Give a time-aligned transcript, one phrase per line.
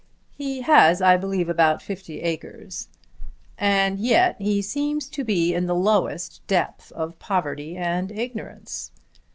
[0.35, 2.87] "He has I believe about fifty acres."
[3.59, 8.89] "And yet he seems to be in the lowest depth of poverty and ignorance."